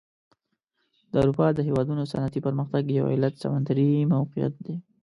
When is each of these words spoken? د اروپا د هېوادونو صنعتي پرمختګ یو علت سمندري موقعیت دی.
د 1.11 1.13
اروپا 1.21 1.47
د 1.53 1.59
هېوادونو 1.67 2.03
صنعتي 2.11 2.39
پرمختګ 2.47 2.83
یو 2.87 3.05
علت 3.13 3.33
سمندري 3.43 3.89
موقعیت 4.15 4.53
دی. 4.65 4.75